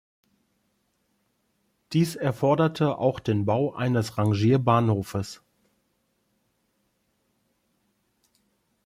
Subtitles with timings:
[1.93, 5.43] Dies erforderte auch den Bau eines Rangierbahnhofes.